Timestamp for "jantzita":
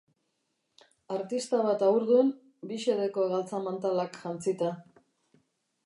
4.25-4.73